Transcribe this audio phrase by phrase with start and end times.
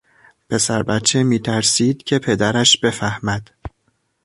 [0.49, 3.49] پسر بچه میترسید که پدرش بفهمد